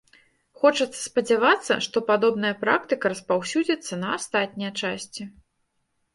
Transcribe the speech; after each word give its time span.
Хочацца 0.61 0.97
спадзявацца, 1.09 1.77
што 1.87 1.97
падобная 2.07 2.55
практыка 2.65 3.13
распаўсюдзіцца 3.15 3.93
на 4.07 4.17
астатнія 4.19 4.71
часці. 4.83 5.23